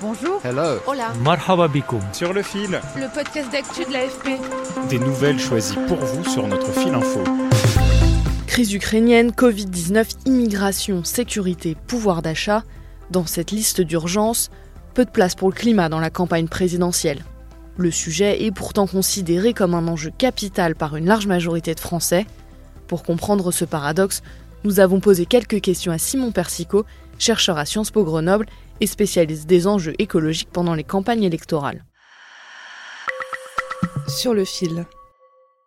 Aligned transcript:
Bonjour. 0.00 0.40
Hello. 0.44 0.78
Hola. 0.86 1.12
Marhaba 1.24 1.68
bikoum. 1.68 2.00
Sur 2.12 2.32
le 2.32 2.42
fil, 2.42 2.80
Le 2.96 3.12
podcast 3.12 3.50
d'actu 3.50 3.84
de 3.84 3.92
l'AFP. 3.92 4.38
des 4.88 4.98
nouvelles 4.98 5.38
choisies 5.40 5.76
pour 5.88 5.96
vous 5.98 6.24
sur 6.24 6.46
notre 6.46 6.70
fil 6.72 6.94
info. 6.94 7.20
Crise 8.46 8.72
ukrainienne, 8.72 9.30
Covid-19, 9.30 10.16
immigration, 10.26 11.02
sécurité, 11.04 11.76
pouvoir 11.86 12.22
d'achat. 12.22 12.62
Dans 13.10 13.26
cette 13.26 13.50
liste 13.50 13.80
d'urgence, 13.80 14.50
peu 14.94 15.04
de 15.04 15.10
place 15.10 15.34
pour 15.34 15.48
le 15.48 15.54
climat 15.54 15.88
dans 15.88 16.00
la 16.00 16.10
campagne 16.10 16.46
présidentielle. 16.48 17.24
Le 17.76 17.90
sujet 17.90 18.44
est 18.44 18.50
pourtant 18.50 18.86
considéré 18.86 19.54
comme 19.54 19.74
un 19.74 19.88
enjeu 19.88 20.10
capital 20.16 20.74
par 20.74 20.96
une 20.96 21.06
large 21.06 21.26
majorité 21.26 21.74
de 21.74 21.80
Français. 21.80 22.26
Pour 22.86 23.02
comprendre 23.02 23.50
ce 23.52 23.64
paradoxe, 23.64 24.22
nous 24.64 24.80
avons 24.80 25.00
posé 25.00 25.26
quelques 25.26 25.60
questions 25.60 25.92
à 25.92 25.98
Simon 25.98 26.32
Persico, 26.32 26.84
chercheur 27.18 27.56
à 27.58 27.64
Sciences 27.64 27.90
Po 27.90 28.04
Grenoble 28.04 28.46
et 28.80 28.86
spécialiste 28.86 29.48
des 29.48 29.66
enjeux 29.66 29.94
écologiques 29.98 30.50
pendant 30.52 30.74
les 30.74 30.84
campagnes 30.84 31.24
électorales. 31.24 31.84
Sur 34.06 34.34
le 34.34 34.44
fil. 34.44 34.86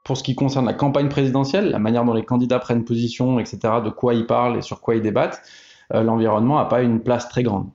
Pour 0.03 0.17
ce 0.17 0.23
qui 0.23 0.35
concerne 0.35 0.65
la 0.65 0.73
campagne 0.73 1.09
présidentielle, 1.09 1.69
la 1.69 1.79
manière 1.79 2.03
dont 2.03 2.13
les 2.13 2.25
candidats 2.25 2.59
prennent 2.59 2.83
position, 2.83 3.39
etc., 3.39 3.59
de 3.83 3.89
quoi 3.89 4.13
ils 4.13 4.25
parlent 4.25 4.57
et 4.57 4.61
sur 4.61 4.81
quoi 4.81 4.95
ils 4.95 5.01
débattent, 5.01 5.41
euh, 5.93 6.03
l'environnement 6.03 6.57
n'a 6.57 6.65
pas 6.65 6.81
une 6.81 7.01
place 7.01 7.29
très 7.29 7.43
grande. 7.43 7.69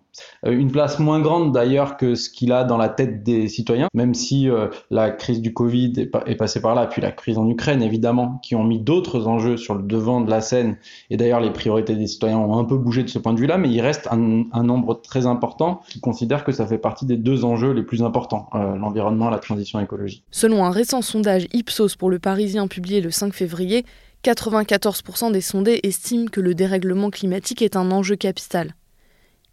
Euh, 0.46 0.52
une 0.52 0.70
place 0.70 0.98
moins 0.98 1.20
grande 1.20 1.52
d'ailleurs 1.52 1.96
que 1.96 2.14
ce 2.14 2.30
qu'il 2.30 2.52
a 2.52 2.64
dans 2.64 2.76
la 2.76 2.88
tête 2.88 3.22
des 3.22 3.48
citoyens, 3.48 3.88
même 3.94 4.14
si 4.14 4.48
euh, 4.48 4.68
la 4.90 5.10
crise 5.10 5.40
du 5.40 5.52
Covid 5.52 5.92
est, 5.98 6.06
pa- 6.06 6.22
est 6.26 6.36
passée 6.36 6.60
par 6.60 6.74
là, 6.74 6.86
puis 6.86 7.02
la 7.02 7.12
crise 7.12 7.38
en 7.38 7.48
Ukraine 7.48 7.82
évidemment, 7.82 8.38
qui 8.42 8.54
ont 8.54 8.64
mis 8.64 8.78
d'autres 8.80 9.26
enjeux 9.26 9.56
sur 9.56 9.74
le 9.74 9.82
devant 9.82 10.20
de 10.20 10.30
la 10.30 10.40
scène, 10.40 10.76
et 11.10 11.16
d'ailleurs 11.16 11.40
les 11.40 11.50
priorités 11.52 11.94
des 11.96 12.06
citoyens 12.06 12.38
ont 12.38 12.58
un 12.58 12.64
peu 12.64 12.76
bougé 12.76 13.02
de 13.02 13.08
ce 13.08 13.18
point 13.18 13.32
de 13.32 13.38
vue-là, 13.40 13.58
mais 13.58 13.68
il 13.70 13.80
reste 13.80 14.08
un, 14.10 14.44
un 14.52 14.62
nombre 14.62 14.94
très 15.00 15.26
important 15.26 15.80
qui 15.88 16.00
considère 16.00 16.44
que 16.44 16.52
ça 16.52 16.66
fait 16.66 16.78
partie 16.78 17.06
des 17.06 17.16
deux 17.16 17.44
enjeux 17.44 17.72
les 17.72 17.82
plus 17.82 18.02
importants, 18.02 18.48
euh, 18.54 18.76
l'environnement 18.76 19.28
et 19.28 19.32
la 19.32 19.38
transition 19.38 19.80
écologique. 19.80 20.24
Selon 20.30 20.64
un 20.64 20.70
récent 20.70 21.02
sondage 21.02 21.46
Ipsos 21.52 21.96
pour 21.98 22.10
le 22.10 22.18
Parisien 22.18 22.66
publié 22.68 23.00
le 23.00 23.10
5 23.10 23.32
février, 23.34 23.84
94% 24.24 25.30
des 25.32 25.40
sondés 25.40 25.80
estiment 25.84 26.26
que 26.26 26.40
le 26.40 26.54
dérèglement 26.54 27.10
climatique 27.10 27.62
est 27.62 27.76
un 27.76 27.90
enjeu 27.90 28.16
capital. 28.16 28.74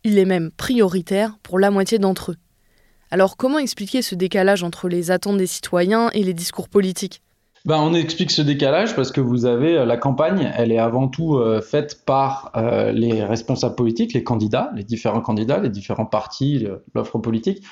Il 0.04 0.18
est 0.18 0.26
même 0.26 0.52
prioritaire 0.52 1.38
pour 1.44 1.60
la 1.60 1.72
moitié 1.72 2.00
d'entre 2.00 2.32
eux. 2.32 2.38
Alors 3.12 3.38
comment 3.38 3.60
expliquer 3.60 4.02
ce 4.02 4.16
décalage 4.16 4.64
entre 4.64 4.90
les 4.90 5.12
attentes 5.12 5.38
des 5.38 5.48
citoyens 5.48 6.10
et 6.14 6.24
les 6.24 6.34
discours 6.34 6.68
politiques? 6.68 7.22
Ben, 7.66 7.78
on 7.78 7.94
explique 7.94 8.32
ce 8.32 8.42
décalage 8.42 8.94
parce 8.94 9.12
que 9.14 9.22
vous 9.22 9.46
avez 9.46 9.78
euh, 9.78 9.86
la 9.86 9.96
campagne, 9.96 10.52
elle 10.58 10.74
est 10.74 10.80
avant 10.80 11.08
tout 11.08 11.38
euh, 11.38 11.62
faite 11.62 12.04
par 12.06 12.52
euh, 12.58 12.92
les 12.92 13.24
responsables 13.24 13.76
politiques, 13.76 14.12
les 14.14 14.24
candidats, 14.24 14.72
les 14.76 14.84
différents 14.84 15.22
candidats, 15.22 15.60
les 15.60 15.70
différents 15.70 16.06
partis, 16.06 16.68
l'offre 16.94 17.20
politique, 17.20 17.64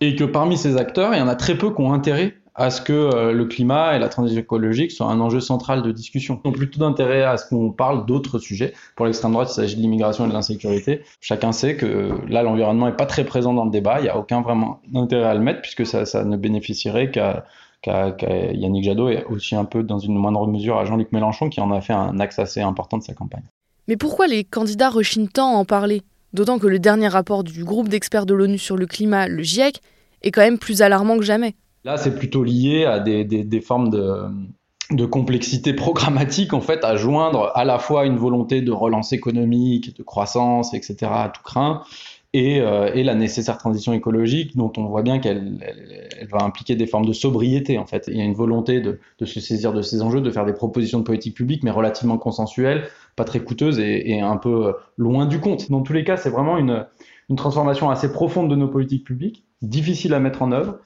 et 0.00 0.16
que 0.16 0.24
parmi 0.24 0.56
ces 0.56 0.76
acteurs, 0.76 1.14
il 1.14 1.18
y 1.18 1.22
en 1.22 1.28
a 1.28 1.36
très 1.36 1.56
peu 1.56 1.72
qui 1.72 1.80
ont 1.80 1.92
intérêt 1.92 2.34
à 2.56 2.70
ce 2.70 2.80
que 2.80 2.92
euh, 2.92 3.32
le 3.32 3.44
climat 3.44 3.96
et 3.96 3.98
la 3.98 4.08
transition 4.08 4.40
écologique 4.40 4.90
soient 4.90 5.06
un 5.06 5.20
enjeu 5.20 5.40
central 5.40 5.82
de 5.82 5.92
discussion. 5.92 6.40
Ils 6.44 6.48
ont 6.48 6.52
plutôt 6.52 6.80
d'intérêt 6.80 7.22
à 7.22 7.36
ce 7.36 7.48
qu'on 7.48 7.70
parle 7.70 8.06
d'autres 8.06 8.38
sujets. 8.38 8.72
Pour 8.96 9.06
l'extrême 9.06 9.32
droite, 9.32 9.48
il 9.50 9.54
s'agit 9.54 9.76
de 9.76 9.82
l'immigration 9.82 10.24
et 10.24 10.28
de 10.28 10.32
l'insécurité. 10.32 11.02
Chacun 11.20 11.52
sait 11.52 11.76
que 11.76 12.12
là, 12.28 12.42
l'environnement 12.42 12.86
n'est 12.86 12.96
pas 12.96 13.06
très 13.06 13.24
présent 13.24 13.52
dans 13.52 13.66
le 13.66 13.70
débat. 13.70 14.00
Il 14.00 14.04
n'y 14.04 14.08
a 14.08 14.18
aucun 14.18 14.40
vraiment 14.40 14.80
intérêt 14.94 15.28
à 15.28 15.34
le 15.34 15.40
mettre 15.40 15.60
puisque 15.60 15.86
ça, 15.86 16.24
ne 16.24 16.36
bénéficierait 16.36 17.10
qu'à 17.10 17.44
Yannick 17.84 18.84
Jadot 18.84 19.10
et 19.10 19.22
aussi 19.24 19.54
un 19.54 19.66
peu 19.66 19.82
dans 19.82 19.98
une 19.98 20.16
moindre 20.16 20.46
mesure 20.46 20.78
à 20.78 20.86
Jean-Luc 20.86 21.12
Mélenchon 21.12 21.50
qui 21.50 21.60
en 21.60 21.70
a 21.70 21.80
fait 21.82 21.92
un 21.92 22.18
axe 22.20 22.38
assez 22.38 22.62
important 22.62 22.96
de 22.96 23.02
sa 23.02 23.12
campagne. 23.12 23.44
Mais 23.86 23.96
pourquoi 23.96 24.26
les 24.26 24.44
candidats 24.44 24.88
rechignent 24.88 25.28
tant 25.28 25.54
à 25.54 25.58
en 25.58 25.64
parler? 25.64 26.02
D'autant 26.32 26.58
que 26.58 26.66
le 26.66 26.78
dernier 26.78 27.08
rapport 27.08 27.44
du 27.44 27.64
groupe 27.64 27.88
d'experts 27.88 28.26
de 28.26 28.34
l'ONU 28.34 28.58
sur 28.58 28.76
le 28.76 28.86
climat, 28.86 29.28
le 29.28 29.42
GIEC, 29.42 29.80
est 30.22 30.30
quand 30.30 30.40
même 30.40 30.58
plus 30.58 30.82
alarmant 30.82 31.18
que 31.18 31.24
jamais. 31.24 31.54
Là, 31.86 31.96
c'est 31.98 32.16
plutôt 32.16 32.42
lié 32.42 32.84
à 32.84 32.98
des, 32.98 33.24
des, 33.24 33.60
formes 33.60 33.90
de, 33.90 34.24
de 34.90 35.06
complexité 35.06 35.72
programmatique, 35.72 36.52
en 36.52 36.60
fait, 36.60 36.82
à 36.84 36.96
joindre 36.96 37.52
à 37.54 37.64
la 37.64 37.78
fois 37.78 38.06
une 38.06 38.16
volonté 38.16 38.60
de 38.60 38.72
relance 38.72 39.12
économique, 39.12 39.96
de 39.96 40.02
croissance, 40.02 40.74
etc., 40.74 40.96
à 41.02 41.28
tout 41.32 41.44
craint, 41.44 41.84
et, 42.32 42.60
euh, 42.60 42.90
et 42.92 43.04
la 43.04 43.14
nécessaire 43.14 43.56
transition 43.56 43.92
écologique, 43.92 44.56
dont 44.56 44.72
on 44.76 44.86
voit 44.86 45.02
bien 45.02 45.20
qu'elle 45.20 45.60
elle, 46.18 46.26
va 46.26 46.42
impliquer 46.42 46.74
des 46.74 46.88
formes 46.88 47.06
de 47.06 47.12
sobriété, 47.12 47.78
en 47.78 47.86
fait. 47.86 48.06
Il 48.08 48.16
y 48.16 48.20
a 48.20 48.24
une 48.24 48.34
volonté 48.34 48.80
de, 48.80 48.98
de 49.20 49.24
se 49.24 49.38
saisir 49.38 49.72
de 49.72 49.80
ces 49.80 50.02
enjeux, 50.02 50.20
de 50.20 50.30
faire 50.32 50.44
des 50.44 50.54
propositions 50.54 50.98
de 50.98 51.04
politique 51.04 51.36
publique, 51.36 51.62
mais 51.62 51.70
relativement 51.70 52.18
consensuelles, 52.18 52.88
pas 53.14 53.22
très 53.22 53.38
coûteuses 53.38 53.78
et, 53.78 54.10
et 54.10 54.20
un 54.20 54.38
peu 54.38 54.74
loin 54.96 55.24
du 55.24 55.38
compte. 55.38 55.70
Dans 55.70 55.82
tous 55.82 55.92
les 55.92 56.02
cas, 56.02 56.16
c'est 56.16 56.30
vraiment 56.30 56.58
une, 56.58 56.84
une 57.30 57.36
transformation 57.36 57.90
assez 57.90 58.12
profonde 58.12 58.50
de 58.50 58.56
nos 58.56 58.66
politiques 58.66 59.04
publiques, 59.04 59.44
difficile 59.62 60.14
à 60.14 60.18
mettre 60.20 60.42
en 60.42 60.50
œuvre, 60.50 60.78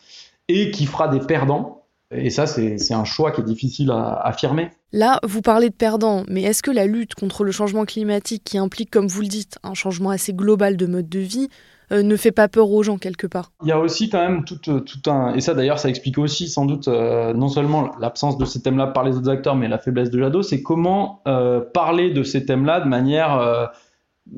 et 0.51 0.71
qui 0.71 0.87
fera 0.87 1.09
des 1.09 1.21
perdants. 1.21 1.77
Et 2.13 2.31
ça, 2.31 2.47
c'est 2.47 2.93
un 2.93 3.05
choix 3.05 3.31
qui 3.31 3.41
est 3.41 3.45
difficile 3.45 3.93
à 3.93 4.15
affirmer. 4.25 4.71
Là, 4.93 5.21
vous 5.23 5.43
parlez 5.43 5.69
de 5.71 5.75
perdants, 5.75 6.25
mais 6.29 6.43
est-ce 6.43 6.61
que 6.61 6.73
la 6.73 6.87
lutte 6.87 7.15
contre 7.15 7.45
le 7.45 7.53
changement 7.53 7.85
climatique, 7.85 8.43
qui 8.45 8.59
implique, 8.59 8.91
comme 8.91 9.07
vous 9.07 9.21
le 9.21 9.29
dites, 9.29 9.59
un 9.63 9.75
changement 9.75 10.11
assez 10.11 10.33
global 10.33 10.77
de 10.77 10.87
mode 10.87 11.09
de 11.09 11.21
vie, 11.21 11.49
euh, 11.93 12.03
ne 12.03 12.17
fait 12.17 12.33
pas 12.33 12.49
peur 12.49 12.69
aux 12.69 12.83
gens 12.83 12.99
quelque 12.99 13.29
part? 13.29 13.53
Il 13.63 13.69
y 13.69 13.73
a 13.73 13.79
aussi 13.79 14.11
quand 14.11 14.19
même 14.19 14.45
tout, 14.45 14.59
euh, 14.69 14.81
tout 14.81 15.09
un... 15.09 15.35
Et 15.35 15.41
ça 15.41 15.55
d'ailleurs, 15.55 15.79
ça 15.79 15.89
explique 15.89 16.19
aussi 16.19 16.49
sans 16.49 16.67
doute 16.67 16.89
euh, 16.89 17.33
non 17.33 17.49
seulement 17.49 17.93
l'absence 18.01 18.39
de 18.39 18.45
ces 18.45 18.61
thèmes-là 18.61 18.89
par 18.89 19.05
les 19.05 19.17
autres 19.17 19.31
acteurs, 19.31 19.55
mais 19.55 19.69
la 19.69 19.79
faiblesse 19.79 20.11
de 20.11 20.19
Jadot, 20.19 20.43
c'est 20.43 20.63
comment 20.63 21.23
euh, 21.29 21.61
parler 21.61 22.11
de 22.11 22.25
ces 22.25 22.45
thèmes-là 22.45 22.81
de 22.81 22.89
manière, 22.89 23.71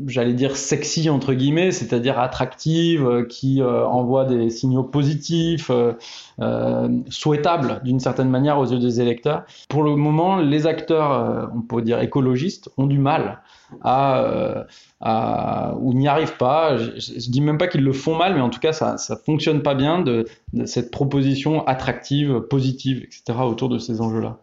j'allais 0.07 0.33
dire, 0.33 0.57
sexy, 0.57 1.11
entre 1.11 1.35
guillemets, 1.35 1.71
c'est-à-dire 1.73 2.19
attractive, 2.19 3.07
euh, 3.07 3.25
qui 3.25 3.61
euh, 3.63 3.85
envoie 3.87 4.25
des 4.25 4.51
signaux 4.51 4.83
positifs, 4.85 5.71
euh, 5.71 5.93
euh, 6.41 6.89
souhaitables 7.09 7.81
d'une 7.85 8.01
certaine 8.01 8.31
manière 8.31 8.59
aux 8.59 8.67
yeux 8.67 8.79
des 8.79 9.01
électeurs. 9.01 9.45
Pour 9.69 9.83
le 9.83 9.95
moment, 9.97 10.37
les 10.39 10.67
acteurs, 10.67 11.51
on 11.55 11.61
peut 11.63 11.83
dire 11.83 12.01
écologistes, 12.01 12.71
ont 12.79 12.87
du 12.87 12.99
mal 12.99 13.41
à, 13.83 14.65
à- 15.01 15.75
ou 15.81 15.95
n'y 15.95 16.09
arrivent 16.09 16.37
pas. 16.37 16.77
Je, 16.77 16.91
je- 16.99 17.31
dis 17.31 17.41
même 17.41 17.59
pas 17.59 17.69
qu'ils 17.69 17.85
le 17.85 17.93
font 17.93 18.17
mal, 18.17 18.35
mais 18.35 18.41
en 18.41 18.51
tout 18.51 18.61
cas, 18.61 18.73
ça, 18.73 18.99
ça 18.99 19.17
fonctionne 19.17 19.63
pas 19.63 19.75
bien 19.75 20.01
de 20.03 20.27
cette 20.67 20.91
proposition 20.91 21.67
attractive, 21.67 22.41
positive, 22.51 22.99
etc. 23.05 23.39
autour 23.45 23.69
de 23.69 23.79
ces 23.79 24.01
enjeux-là. 24.01 24.39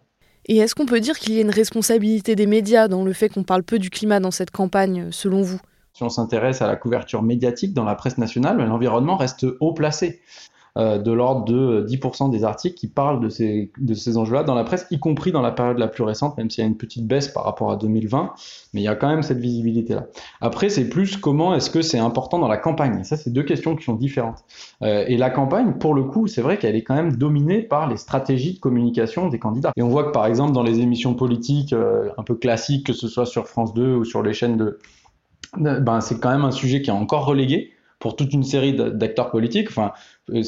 Et 0.45 0.57
est-ce 0.57 0.75
qu'on 0.75 0.85
peut 0.85 0.99
dire 0.99 1.19
qu'il 1.19 1.33
y 1.33 1.37
a 1.37 1.41
une 1.41 1.51
responsabilité 1.51 2.35
des 2.35 2.47
médias 2.47 2.87
dans 2.87 3.03
le 3.03 3.13
fait 3.13 3.29
qu'on 3.29 3.43
parle 3.43 3.63
peu 3.63 3.79
du 3.79 3.89
climat 3.89 4.19
dans 4.19 4.31
cette 4.31 4.51
campagne, 4.51 5.11
selon 5.11 5.41
vous? 5.41 5.59
Si 5.93 6.03
on 6.03 6.09
s'intéresse 6.09 6.61
à 6.61 6.67
la 6.67 6.75
couverture 6.75 7.21
médiatique 7.21 7.73
dans 7.73 7.83
la 7.83 7.95
presse 7.95 8.17
nationale, 8.17 8.57
l'environnement 8.57 9.17
reste 9.17 9.45
haut 9.59 9.73
placé. 9.73 10.21
Euh, 10.79 10.97
de 10.97 11.11
l'ordre 11.11 11.43
de 11.43 11.85
10% 11.89 12.29
des 12.29 12.45
articles 12.45 12.75
qui 12.75 12.87
parlent 12.87 13.19
de 13.19 13.27
ces, 13.27 13.69
de 13.79 13.93
ces 13.93 14.15
enjeux-là 14.15 14.43
dans 14.43 14.55
la 14.55 14.63
presse, 14.63 14.87
y 14.91 14.97
compris 14.99 15.33
dans 15.33 15.41
la 15.41 15.51
période 15.51 15.77
la 15.77 15.89
plus 15.89 16.03
récente, 16.03 16.37
même 16.37 16.49
s'il 16.49 16.63
y 16.63 16.65
a 16.65 16.69
une 16.69 16.77
petite 16.77 17.05
baisse 17.05 17.27
par 17.27 17.43
rapport 17.43 17.69
à 17.69 17.75
2020, 17.75 18.31
mais 18.73 18.79
il 18.79 18.83
y 18.85 18.87
a 18.87 18.95
quand 18.95 19.09
même 19.09 19.21
cette 19.21 19.39
visibilité-là. 19.39 20.05
Après, 20.39 20.69
c'est 20.69 20.87
plus 20.87 21.17
comment 21.17 21.53
est-ce 21.53 21.69
que 21.69 21.81
c'est 21.81 21.99
important 21.99 22.39
dans 22.39 22.47
la 22.47 22.55
campagne. 22.55 23.03
Ça, 23.03 23.17
c'est 23.17 23.29
deux 23.33 23.43
questions 23.43 23.75
qui 23.75 23.83
sont 23.83 23.95
différentes. 23.95 24.45
Euh, 24.81 25.03
et 25.07 25.17
la 25.17 25.29
campagne, 25.29 25.73
pour 25.73 25.93
le 25.93 26.03
coup, 26.03 26.27
c'est 26.27 26.41
vrai 26.41 26.57
qu'elle 26.57 26.77
est 26.77 26.83
quand 26.83 26.95
même 26.95 27.17
dominée 27.17 27.61
par 27.61 27.89
les 27.89 27.97
stratégies 27.97 28.53
de 28.53 28.59
communication 28.59 29.27
des 29.27 29.39
candidats. 29.39 29.73
Et 29.75 29.81
on 29.81 29.89
voit 29.89 30.05
que, 30.05 30.11
par 30.11 30.27
exemple, 30.27 30.53
dans 30.53 30.63
les 30.63 30.79
émissions 30.79 31.13
politiques 31.13 31.73
euh, 31.73 32.09
un 32.17 32.23
peu 32.23 32.35
classiques, 32.35 32.85
que 32.85 32.93
ce 32.93 33.09
soit 33.09 33.25
sur 33.25 33.47
France 33.49 33.73
2 33.73 33.95
ou 33.95 34.05
sur 34.05 34.23
les 34.23 34.33
chaînes 34.33 34.55
de- 34.55 34.79
ben, 35.57 35.99
c'est 35.99 36.21
quand 36.21 36.29
même 36.29 36.45
un 36.45 36.51
sujet 36.51 36.81
qui 36.81 36.89
est 36.89 36.93
encore 36.93 37.25
relégué 37.25 37.71
pour 37.99 38.15
toute 38.15 38.33
une 38.33 38.43
série 38.43 38.73
d'acteurs 38.73 39.29
politiques. 39.29 39.67
Enfin, 39.69 39.91
euh, 40.33 40.41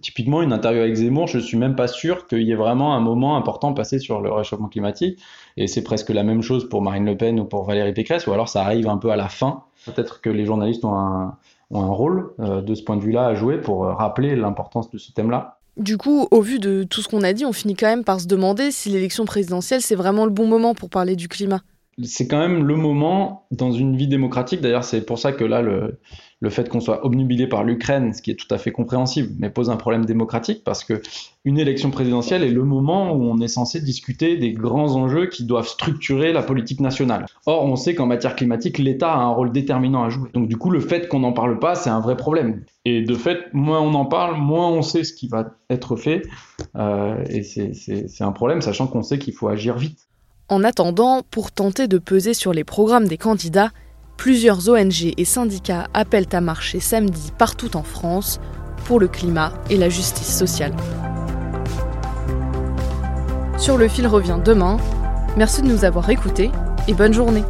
typiquement, 0.00 0.42
une 0.42 0.52
interview 0.52 0.82
avec 0.82 0.94
Zemmour, 0.94 1.26
je 1.26 1.38
suis 1.38 1.56
même 1.56 1.74
pas 1.74 1.88
sûr 1.88 2.26
qu'il 2.26 2.42
y 2.42 2.52
ait 2.52 2.56
vraiment 2.56 2.94
un 2.94 3.00
moment 3.00 3.36
important 3.36 3.72
passé 3.72 3.98
sur 3.98 4.20
le 4.20 4.30
réchauffement 4.30 4.68
climatique. 4.68 5.18
Et 5.56 5.66
c'est 5.66 5.82
presque 5.82 6.10
la 6.10 6.22
même 6.22 6.42
chose 6.42 6.68
pour 6.68 6.82
Marine 6.82 7.06
Le 7.06 7.16
Pen 7.16 7.40
ou 7.40 7.44
pour 7.44 7.64
Valérie 7.64 7.94
Pécresse, 7.94 8.26
ou 8.26 8.32
alors 8.32 8.48
ça 8.48 8.62
arrive 8.62 8.88
un 8.88 8.98
peu 8.98 9.10
à 9.10 9.16
la 9.16 9.28
fin. 9.28 9.64
Peut-être 9.86 10.20
que 10.20 10.28
les 10.30 10.44
journalistes 10.44 10.84
ont 10.84 10.94
un, 10.94 11.38
ont 11.70 11.82
un 11.82 11.90
rôle 11.90 12.30
euh, 12.40 12.60
de 12.60 12.74
ce 12.74 12.82
point 12.82 12.96
de 12.96 13.02
vue-là 13.02 13.26
à 13.26 13.34
jouer 13.34 13.58
pour 13.58 13.84
euh, 13.84 13.94
rappeler 13.94 14.36
l'importance 14.36 14.90
de 14.90 14.98
ce 14.98 15.12
thème-là. 15.12 15.58
Du 15.76 15.96
coup, 15.96 16.26
au 16.30 16.40
vu 16.40 16.58
de 16.58 16.82
tout 16.82 17.02
ce 17.02 17.08
qu'on 17.08 17.22
a 17.22 17.32
dit, 17.32 17.44
on 17.46 17.52
finit 17.52 17.76
quand 17.76 17.86
même 17.86 18.04
par 18.04 18.20
se 18.20 18.26
demander 18.26 18.72
si 18.72 18.88
l'élection 18.90 19.24
présidentielle, 19.24 19.80
c'est 19.80 19.94
vraiment 19.94 20.24
le 20.24 20.30
bon 20.30 20.46
moment 20.46 20.74
pour 20.74 20.90
parler 20.90 21.14
du 21.14 21.28
climat. 21.28 21.60
C'est 22.02 22.28
quand 22.28 22.38
même 22.38 22.64
le 22.64 22.76
moment 22.76 23.46
dans 23.50 23.72
une 23.72 23.96
vie 23.96 24.08
démocratique. 24.08 24.60
D'ailleurs, 24.60 24.84
c'est 24.84 25.04
pour 25.04 25.18
ça 25.18 25.32
que 25.32 25.44
là, 25.44 25.62
le, 25.62 25.98
le 26.40 26.50
fait 26.50 26.68
qu'on 26.68 26.80
soit 26.80 27.04
obnubilé 27.04 27.46
par 27.46 27.64
l'Ukraine, 27.64 28.12
ce 28.12 28.22
qui 28.22 28.30
est 28.30 28.36
tout 28.36 28.52
à 28.52 28.58
fait 28.58 28.70
compréhensible, 28.70 29.34
mais 29.38 29.50
pose 29.50 29.70
un 29.70 29.76
problème 29.76 30.04
démocratique 30.04 30.62
parce 30.64 30.84
que 30.84 31.02
une 31.44 31.58
élection 31.58 31.90
présidentielle 31.90 32.44
est 32.44 32.50
le 32.50 32.62
moment 32.64 33.12
où 33.12 33.24
on 33.24 33.38
est 33.40 33.48
censé 33.48 33.80
discuter 33.80 34.36
des 34.36 34.52
grands 34.52 34.94
enjeux 34.94 35.26
qui 35.26 35.44
doivent 35.44 35.66
structurer 35.66 36.32
la 36.32 36.42
politique 36.42 36.80
nationale. 36.80 37.26
Or, 37.46 37.64
on 37.64 37.74
sait 37.74 37.94
qu'en 37.94 38.06
matière 38.06 38.36
climatique, 38.36 38.78
l'État 38.78 39.12
a 39.12 39.18
un 39.18 39.30
rôle 39.30 39.50
déterminant 39.50 40.04
à 40.04 40.10
jouer. 40.10 40.30
Donc, 40.34 40.48
du 40.48 40.56
coup, 40.56 40.70
le 40.70 40.80
fait 40.80 41.08
qu'on 41.08 41.20
n'en 41.20 41.32
parle 41.32 41.58
pas, 41.58 41.74
c'est 41.74 41.90
un 41.90 42.00
vrai 42.00 42.16
problème. 42.16 42.62
Et 42.84 43.02
de 43.02 43.14
fait, 43.14 43.52
moins 43.52 43.80
on 43.80 43.94
en 43.94 44.04
parle, 44.04 44.36
moins 44.40 44.68
on 44.68 44.82
sait 44.82 45.04
ce 45.04 45.12
qui 45.12 45.26
va 45.26 45.54
être 45.70 45.96
fait. 45.96 46.22
Euh, 46.76 47.24
et 47.28 47.42
c'est 47.42 48.24
un 48.24 48.32
problème, 48.32 48.60
sachant 48.60 48.86
qu'on 48.86 49.02
sait 49.02 49.18
qu'il 49.18 49.34
faut 49.34 49.48
agir 49.48 49.76
vite. 49.76 50.07
En 50.50 50.64
attendant, 50.64 51.20
pour 51.30 51.52
tenter 51.52 51.88
de 51.88 51.98
peser 51.98 52.32
sur 52.32 52.54
les 52.54 52.64
programmes 52.64 53.06
des 53.06 53.18
candidats, 53.18 53.70
plusieurs 54.16 54.70
ONG 54.70 55.12
et 55.14 55.24
syndicats 55.26 55.88
appellent 55.92 56.32
à 56.32 56.40
marcher 56.40 56.80
samedi 56.80 57.32
partout 57.36 57.76
en 57.76 57.82
France 57.82 58.40
pour 58.86 58.98
le 58.98 59.08
climat 59.08 59.52
et 59.68 59.76
la 59.76 59.90
justice 59.90 60.34
sociale. 60.34 60.72
Sur 63.58 63.76
le 63.76 63.88
fil 63.88 64.06
revient 64.06 64.38
demain. 64.42 64.78
Merci 65.36 65.60
de 65.60 65.66
nous 65.66 65.84
avoir 65.84 66.08
écoutés 66.08 66.50
et 66.86 66.94
bonne 66.94 67.12
journée. 67.12 67.44